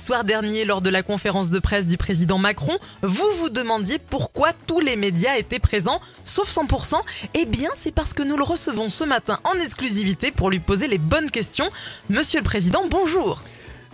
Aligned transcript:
soir 0.00 0.24
dernier, 0.24 0.64
lors 0.64 0.80
de 0.80 0.90
la 0.90 1.02
conférence 1.02 1.50
de 1.50 1.58
presse 1.58 1.86
du 1.86 1.96
président 1.96 2.38
Macron, 2.38 2.76
vous 3.02 3.26
vous 3.38 3.50
demandiez 3.50 3.98
pourquoi 4.10 4.52
tous 4.66 4.80
les 4.80 4.96
médias 4.96 5.36
étaient 5.36 5.58
présents, 5.58 6.00
sauf 6.22 6.48
100%. 6.48 6.94
Eh 7.34 7.44
bien, 7.44 7.68
c'est 7.76 7.94
parce 7.94 8.14
que 8.14 8.22
nous 8.22 8.36
le 8.36 8.42
recevons 8.42 8.88
ce 8.88 9.04
matin 9.04 9.38
en 9.44 9.54
exclusivité 9.60 10.30
pour 10.30 10.50
lui 10.50 10.58
poser 10.58 10.88
les 10.88 10.98
bonnes 10.98 11.30
questions. 11.30 11.68
Monsieur 12.08 12.40
le 12.40 12.44
président, 12.44 12.82
bonjour. 12.90 13.42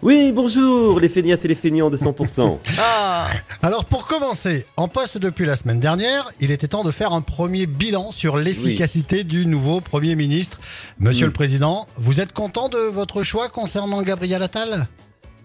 Oui, 0.03 0.31
bonjour, 0.31 1.01
les 1.01 1.09
feignasses 1.09 1.45
et 1.47 1.49
les 1.49 1.55
feignants 1.55 1.89
de 1.91 1.97
100%. 1.97 2.59
Ah, 2.79 3.29
Alors 3.63 3.87
pour 3.87 4.07
commencer, 4.07 4.67
en 4.77 4.89
poste 4.89 5.17
depuis 5.19 5.47
la 5.47 5.57
semaine 5.57 5.81
dernière, 5.81 6.31
il 6.39 6.51
était 6.51 6.69
temps 6.69 6.85
de 6.85 6.91
faire 6.91 7.13
un 7.13 7.23
premier 7.23 7.67
bilan 7.67 8.13
sur 8.13 8.37
l'efficacité 8.37 9.25
du 9.25 9.47
nouveau 9.47 9.81
Premier 9.81 10.15
ministre. 10.15 10.61
Monsieur 11.01 11.27
Mm. 11.27 11.31
le 11.31 11.33
Président, 11.33 11.87
vous 11.97 12.21
êtes 12.21 12.33
content 12.35 12.69
de 12.69 12.79
votre 12.93 13.23
choix 13.23 13.49
concernant 13.49 14.03
Gabriel 14.03 14.43
Attal? 14.43 14.87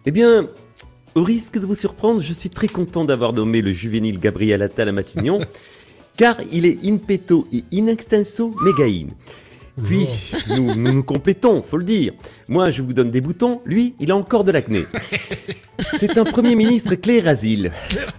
Eh 0.06 0.12
bien, 0.12 0.48
au 1.16 1.24
risque 1.24 1.60
de 1.60 1.66
vous 1.66 1.76
surprendre, 1.76 2.22
je 2.22 2.34
suis 2.34 2.50
très 2.50 2.68
content 2.68 3.06
d'avoir 3.06 3.34
nommé 3.34 3.62
le 3.62 3.74
juvénile 3.74 4.20
Gabriel 4.20 4.62
Attal 4.62 4.90
à 4.90 4.92
Matignon, 4.92 5.40
car 6.18 6.38
il 6.52 6.66
est 6.66 6.80
in 6.86 6.98
petto 6.98 7.48
et 7.54 7.64
in 7.74 7.88
extenso 7.88 8.54
méga 8.62 8.86
in. 8.86 9.10
Puis, 9.84 10.08
nous, 10.50 10.76
nous 10.76 10.94
nous 10.94 11.04
complétons, 11.04 11.62
faut 11.62 11.78
le 11.78 11.84
dire. 11.84 12.14
Moi, 12.48 12.72
je 12.72 12.82
vous 12.82 12.94
donne 12.94 13.10
des 13.10 13.22
boutons, 13.22 13.62
lui, 13.66 13.96
il 14.00 14.12
a 14.12 14.16
encore 14.16 14.44
de 14.44 14.52
l'acné. 14.52 14.86
C'est 16.00 16.18
un 16.18 16.24
Premier 16.24 16.56
ministre 16.56 16.96
clair 16.96 17.28
asile. 17.28 17.72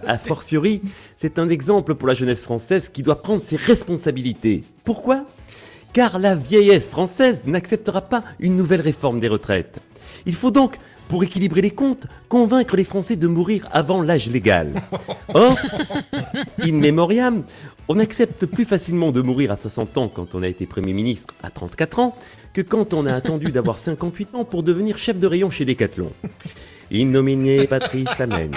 A 0.05 0.17
fortiori, 0.17 0.81
c'est 1.15 1.39
un 1.39 1.49
exemple 1.49 1.95
pour 1.95 2.07
la 2.07 2.13
jeunesse 2.13 2.43
française 2.43 2.89
qui 2.89 3.01
doit 3.01 3.21
prendre 3.21 3.41
ses 3.41 3.55
responsabilités. 3.55 4.63
Pourquoi? 4.83 5.25
Car 5.93 6.19
la 6.19 6.35
vieillesse 6.35 6.89
française 6.89 7.43
n'acceptera 7.45 8.01
pas 8.01 8.23
une 8.39 8.57
nouvelle 8.57 8.81
réforme 8.81 9.19
des 9.19 9.27
retraites. 9.27 9.79
Il 10.25 10.35
faut 10.35 10.51
donc, 10.51 10.77
pour 11.07 11.23
équilibrer 11.23 11.61
les 11.61 11.71
comptes, 11.71 12.07
convaincre 12.29 12.75
les 12.75 12.83
Français 12.83 13.15
de 13.15 13.27
mourir 13.27 13.67
avant 13.71 14.01
l'âge 14.01 14.27
légal. 14.29 14.81
Or, 15.33 15.57
in 16.61 16.73
memoriam, 16.73 17.43
on 17.87 17.99
accepte 17.99 18.45
plus 18.45 18.65
facilement 18.65 19.11
de 19.11 19.21
mourir 19.21 19.51
à 19.51 19.57
60 19.57 19.97
ans 19.97 20.07
quand 20.07 20.35
on 20.35 20.43
a 20.43 20.47
été 20.47 20.65
Premier 20.65 20.93
ministre 20.93 21.33
à 21.43 21.49
34 21.49 21.99
ans 21.99 22.15
que 22.53 22.61
quand 22.61 22.93
on 22.93 23.05
a 23.05 23.13
attendu 23.13 23.51
d'avoir 23.51 23.77
58 23.77 24.35
ans 24.35 24.45
pour 24.45 24.63
devenir 24.63 24.97
chef 24.97 25.17
de 25.17 25.27
rayon 25.27 25.49
chez 25.49 25.65
Decathlon. 25.65 26.11
In 26.93 27.05
nomine 27.05 27.65
Patrice 27.67 28.19
Amen. 28.19 28.51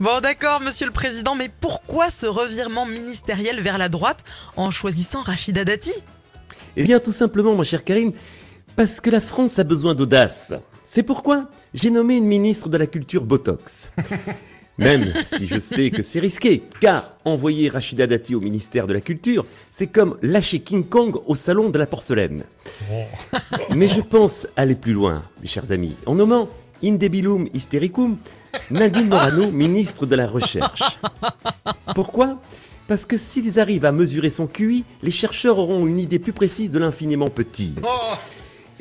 bon 0.00 0.20
d'accord, 0.20 0.60
monsieur 0.60 0.86
le 0.86 0.92
président, 0.92 1.34
mais 1.34 1.48
pourquoi 1.60 2.10
ce 2.10 2.26
revirement 2.26 2.84
ministériel 2.84 3.60
vers 3.60 3.78
la 3.78 3.88
droite 3.88 4.22
en 4.56 4.68
choisissant 4.68 5.22
Rachida 5.22 5.64
Dati? 5.64 5.92
Eh 6.76 6.82
bien, 6.82 7.00
tout 7.00 7.12
simplement, 7.12 7.54
ma 7.54 7.64
chère 7.64 7.84
Karine, 7.84 8.12
parce 8.76 9.00
que 9.00 9.10
la 9.10 9.20
France 9.20 9.58
a 9.58 9.64
besoin 9.64 9.94
d'audace. 9.94 10.52
C'est 10.92 11.04
pourquoi 11.04 11.44
j'ai 11.72 11.88
nommé 11.88 12.16
une 12.16 12.24
ministre 12.24 12.68
de 12.68 12.76
la 12.76 12.88
Culture 12.88 13.24
Botox. 13.24 13.92
Même 14.78 15.04
si 15.24 15.46
je 15.46 15.60
sais 15.60 15.92
que 15.92 16.02
c'est 16.02 16.18
risqué, 16.18 16.64
car 16.80 17.12
envoyer 17.24 17.68
Rachida 17.68 18.08
Dati 18.08 18.34
au 18.34 18.40
ministère 18.40 18.88
de 18.88 18.92
la 18.92 19.00
Culture, 19.00 19.46
c'est 19.70 19.86
comme 19.86 20.18
lâcher 20.20 20.58
King 20.58 20.84
Kong 20.84 21.14
au 21.26 21.36
salon 21.36 21.68
de 21.68 21.78
la 21.78 21.86
porcelaine. 21.86 22.42
Mais 23.72 23.86
je 23.86 24.00
pense 24.00 24.48
aller 24.56 24.74
plus 24.74 24.92
loin, 24.92 25.22
mes 25.40 25.46
chers 25.46 25.70
amis, 25.70 25.94
en 26.06 26.16
nommant 26.16 26.48
Indebilum 26.82 27.46
Hystericum 27.54 28.16
Nadine 28.72 29.06
Morano, 29.06 29.52
ministre 29.52 30.06
de 30.06 30.16
la 30.16 30.26
Recherche. 30.26 30.98
Pourquoi? 31.94 32.40
Parce 32.88 33.06
que 33.06 33.16
s'ils 33.16 33.60
arrivent 33.60 33.84
à 33.84 33.92
mesurer 33.92 34.28
son 34.28 34.48
QI, 34.48 34.84
les 35.04 35.12
chercheurs 35.12 35.58
auront 35.58 35.86
une 35.86 36.00
idée 36.00 36.18
plus 36.18 36.32
précise 36.32 36.72
de 36.72 36.80
l'infiniment 36.80 37.28
petit. 37.28 37.76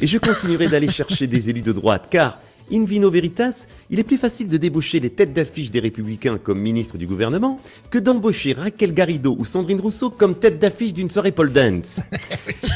Et 0.01 0.07
je 0.07 0.17
continuerai 0.17 0.69
d'aller 0.69 0.87
chercher 0.87 1.27
des 1.27 1.49
élus 1.49 1.61
de 1.61 1.73
droite, 1.73 2.07
car, 2.09 2.39
in 2.71 2.85
vino 2.85 3.09
veritas, 3.09 3.65
il 3.89 3.99
est 3.99 4.03
plus 4.03 4.17
facile 4.17 4.47
de 4.47 4.55
débaucher 4.55 5.01
les 5.01 5.09
têtes 5.09 5.33
d'affiche 5.33 5.71
des 5.71 5.81
Républicains 5.81 6.37
comme 6.37 6.59
ministre 6.59 6.97
du 6.97 7.05
gouvernement 7.05 7.59
que 7.89 7.97
d'embaucher 7.97 8.53
Raquel 8.53 8.93
Garrido 8.93 9.35
ou 9.37 9.43
Sandrine 9.43 9.81
Rousseau 9.81 10.09
comme 10.09 10.35
tête 10.35 10.57
d'affiche 10.57 10.93
d'une 10.93 11.09
soirée 11.09 11.33
pole 11.33 11.51
dance. 11.51 11.99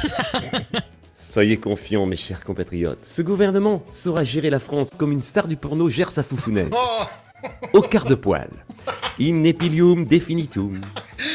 Soyez 1.16 1.56
confiants, 1.56 2.06
mes 2.06 2.18
chers 2.18 2.44
compatriotes. 2.44 3.06
Ce 3.06 3.22
gouvernement 3.22 3.84
saura 3.90 4.26
gérer 4.26 4.50
la 4.50 4.60
France 4.60 4.90
comme 4.98 5.14
une 5.14 5.22
star 5.22 5.48
du 5.48 5.56
porno 5.56 5.90
gère 5.90 6.12
sa 6.12 6.24
foufounette. 6.24 6.74
Au 7.72 7.82
quart 7.82 8.06
de 8.06 8.16
poil. 8.16 8.50
In 9.22 9.46
epilium 9.46 10.04
definitum. 10.04 10.82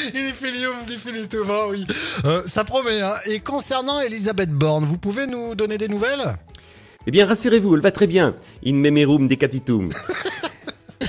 Infinium 0.83 0.87
definitivement, 0.87 1.69
oui. 1.71 1.87
Euh, 2.25 2.43
ça 2.47 2.65
promet, 2.65 3.00
hein. 3.00 3.15
Et 3.27 3.41
concernant 3.41 4.00
Elisabeth 4.00 4.50
Borne, 4.50 4.84
vous 4.84 4.99
pouvez 4.99 5.27
nous 5.27 5.55
donner 5.55 5.78
des 5.78 5.89
nouvelles? 5.89 6.37
Eh 7.06 7.11
bien, 7.11 7.27
rassurez-vous, 7.27 7.75
elle 7.77 7.81
va 7.83 7.91
très 7.91 8.06
bien. 8.06 8.34
In 8.66 8.75
memerum 8.75 9.28
decatitum. 9.28 9.91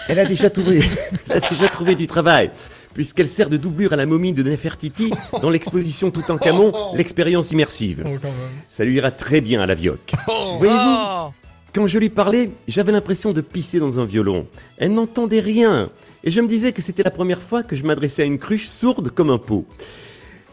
Elle 0.08 0.20
a 0.20 0.26
déjà 0.26 0.52
trouvé, 0.52 0.84
elle 1.30 1.38
a 1.38 1.50
déjà 1.50 1.68
trouvé 1.68 1.96
du 1.96 2.06
travail, 2.06 2.52
puisqu'elle 2.94 3.28
sert 3.28 3.50
de 3.50 3.58
doublure 3.58 3.92
à 3.94 3.96
la 3.96 4.06
momie 4.06 4.34
de 4.34 4.44
Nefertiti 4.44 5.12
dans 5.42 5.50
l'exposition 5.50 6.12
tout 6.12 6.30
en 6.32 6.38
camon, 6.38 6.72
l'expérience 6.96 7.52
immersive. 7.52 8.04
Oh. 8.06 8.28
Ça 8.70 8.86
lui 8.86 8.96
ira 8.96 9.10
très 9.10 9.42
bien 9.42 9.62
à 9.62 9.66
la 9.66 9.74
vioque. 9.74 10.12
Voyez-vous, 10.60 10.80
Oh. 10.80 11.32
Quand 11.74 11.86
je 11.86 12.00
lui 12.00 12.10
parlais, 12.10 12.52
j'avais 12.68 12.92
l'impression 12.92 13.32
de 13.32 13.42
pisser 13.42 13.80
dans 13.80 14.00
un 14.00 14.06
violon. 14.06 14.48
Elle 14.78 14.94
n'entendait 14.94 15.40
rien, 15.40 15.90
et 16.24 16.32
je 16.32 16.42
me 16.42 16.48
disais 16.48 16.72
que 16.72 16.82
c'était 16.82 17.04
la 17.04 17.12
première 17.12 17.42
fois 17.42 17.62
que 17.62 17.76
je 17.76 17.84
m'adressais 17.84 18.24
à 18.24 18.26
une 18.26 18.40
cruche 18.40 18.68
sourde 18.68 19.10
comme 19.12 19.30
un 19.30 19.38
pot. 19.38 19.66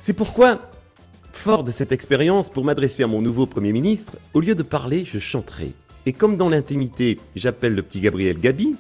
C'est 0.01 0.13
pourquoi, 0.13 0.61
fort 1.33 1.65
de 1.65 1.71
cette 1.71 1.93
expérience, 1.93 2.51
pour 2.51 2.65
m'adresser 2.65 3.03
à 3.03 3.07
mon 3.07 3.23
nouveau 3.23 3.47
Premier 3.47 3.73
ministre, 3.73 4.17
au 4.35 4.41
lieu 4.41 4.55
de 4.55 4.63
parler, 4.63 5.05
je 5.05 5.19
chanterai. 5.19 5.73
Et 6.05 6.13
comme 6.13 6.37
dans 6.37 6.49
l'intimité, 6.49 7.19
j'appelle 7.35 7.75
le 7.75 7.83
petit 7.83 8.01
Gabriel 8.01 8.39
Gabi, 8.39 8.77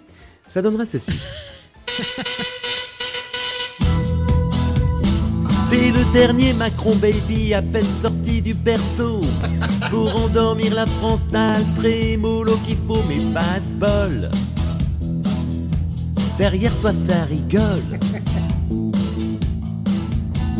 ça 0.47 0.63
donnera 0.63 0.87
ceci. 0.87 1.19
T'es 5.71 5.91
le 5.91 6.04
dernier 6.12 6.53
Macron 6.53 6.94
baby 6.97 7.54
à 7.54 7.62
peine 7.62 7.87
sorti 8.00 8.41
du 8.41 8.54
berceau. 8.54 9.21
Pour 9.91 10.15
endormir 10.15 10.75
la 10.75 10.87
France 10.87 11.27
t'as 11.31 11.59
le 11.59 11.65
trémolo 11.77 12.56
qu'il 12.66 12.78
faut 12.87 13.03
mais 13.09 13.21
pas 13.34 13.59
de 13.60 13.81
bol. 13.81 14.31
Derrière 16.38 16.75
toi 16.81 16.93
ça 16.93 17.25
rigole. 17.25 17.99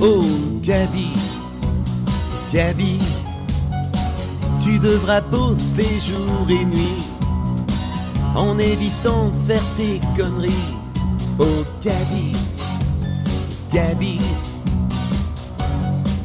Oh 0.01 0.23
Gabi, 0.63 1.09
Gabi 2.53 2.99
Tu 4.61 4.79
devras 4.79 5.23
bosser 5.23 6.01
jour 6.01 6.51
et 6.51 6.65
nuit 6.65 7.03
En 8.35 8.59
évitant 8.59 9.31
de 9.31 9.37
faire 9.47 9.65
tes 9.77 10.01
conneries. 10.17 10.75
Oh 11.39 11.65
Gabi, 11.83 12.26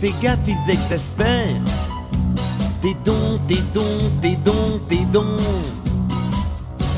Fais 0.01 0.16
gaffe, 0.19 0.39
ils 0.47 0.72
exaspèrent. 0.72 1.62
Tes 2.81 2.95
dons, 3.06 3.39
tes 3.47 3.62
dons, 3.72 4.09
tes 4.19 4.35
dons, 4.38 4.79
tes 4.89 5.06
dons. 5.13 5.38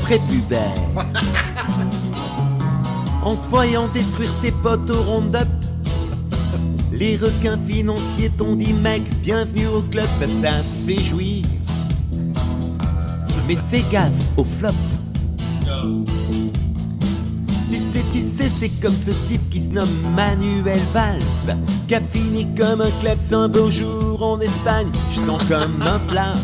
Prépubère. 0.04 0.72
en 3.22 3.36
te 3.36 3.46
voyant 3.48 3.88
détruire 3.88 4.32
tes 4.40 4.52
potes 4.52 4.88
au 4.88 5.02
round-up, 5.02 5.48
les 6.92 7.18
requins 7.18 7.58
financiers 7.68 8.30
t'ont 8.30 8.56
dit 8.56 8.72
mec, 8.72 9.02
bienvenue 9.20 9.66
au 9.66 9.82
club, 9.82 10.08
ça 10.18 10.26
t'a 10.40 10.62
fait 10.86 11.02
jouir. 11.02 11.44
Mais 13.46 13.58
fais 13.70 13.84
gaffe 13.92 14.12
au 14.38 14.44
flop. 14.44 14.72
Tu 17.68 17.76
sais, 17.78 18.04
tu 18.10 18.20
sais, 18.20 18.50
c'est 18.60 18.68
comme 18.80 18.94
ce 18.94 19.10
type 19.26 19.48
qui 19.50 19.62
se 19.62 19.68
nomme 19.68 19.88
Manuel 20.14 20.80
Valls, 20.92 21.56
qui 21.88 21.94
a 21.94 22.00
fini 22.00 22.46
comme 22.54 22.80
un 22.80 22.90
kleps 23.00 23.32
un 23.32 23.48
beau 23.48 23.70
jour 23.70 24.22
en 24.22 24.38
Espagne. 24.40 24.88
Je 25.10 25.20
sens 25.20 25.42
comme 25.48 25.80
un 25.82 25.98
plat. 26.10 26.34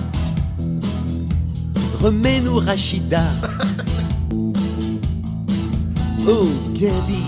Remets-nous 2.03 2.57
Rachida. 2.59 3.25
Oh, 6.27 6.49
Gabi, 6.75 7.25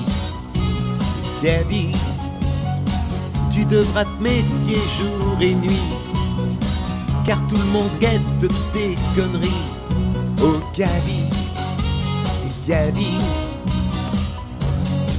Gabi, 1.42 1.88
tu 3.50 3.64
devras 3.64 4.04
te 4.04 4.22
méfier 4.22 4.78
jour 4.98 5.36
et 5.40 5.54
nuit, 5.54 5.90
car 7.26 7.38
tout 7.48 7.56
le 7.56 7.64
monde 7.72 7.90
guette 8.00 8.20
tes 8.72 8.94
conneries. 9.14 9.50
Oh, 10.42 10.60
Gabi, 10.76 11.24
Gabi. 12.68 13.41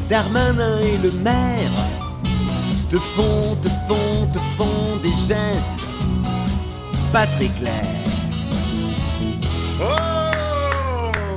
Darmanin 0.09 0.79
et 0.81 0.97
le 0.97 1.11
maire 1.23 1.71
te 2.89 2.97
font, 3.15 3.55
te 3.61 3.67
font, 3.87 4.27
te 4.31 4.39
font 4.57 4.97
des 5.01 5.09
gestes 5.11 5.71
pas 7.11 7.25
très 7.27 7.47
clairs. 7.47 7.71
Oh 9.79 9.85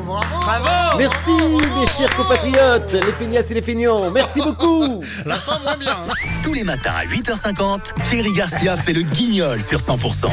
Bravo 0.06 0.40
Bravo 0.40 0.98
Merci 0.98 1.30
mes 1.78 1.86
chers 1.86 2.14
compatriotes, 2.16 2.92
les 2.92 3.12
feignasses 3.12 3.50
et 3.50 3.54
les 3.54 3.62
feignants, 3.62 4.10
merci 4.10 4.40
beaucoup 4.40 5.02
La 5.26 5.34
fin 5.36 5.58
moins 5.62 5.76
bien. 5.76 5.92
hein. 5.92 6.12
Tous 6.42 6.54
les 6.54 6.64
matins 6.64 6.94
à 6.94 7.04
8h50, 7.04 7.80
Thierry 8.08 8.32
Garcia 8.32 8.76
fait 8.76 8.92
le 8.94 9.02
guignol 9.02 9.60
sur 9.60 9.78
100%. 9.78 10.26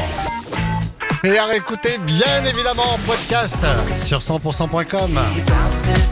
Et 1.24 1.38
à 1.38 1.46
réécouter 1.46 1.96
bien 2.06 2.44
évidemment 2.44 2.94
en 2.94 2.98
podcast 2.98 3.56
sur 4.02 4.18
100%.com. 4.18 5.18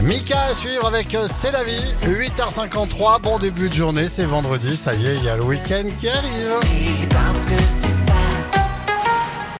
Mika 0.01 0.41
à 0.49 0.53
suivre 0.55 0.87
avec 0.87 1.13
euh, 1.13 1.27
C'est 1.27 1.51
la 1.51 1.63
vie, 1.63 1.83
8h53, 2.03 3.21
bon 3.21 3.37
début 3.37 3.69
de 3.69 3.73
journée, 3.75 4.07
c'est 4.07 4.25
vendredi, 4.25 4.75
ça 4.75 4.95
y 4.95 5.05
est, 5.05 5.15
il 5.17 5.23
y 5.23 5.29
a 5.29 5.35
le 5.35 5.43
week-end 5.43 5.83
qui 5.99 6.09
arrive. 6.09 6.49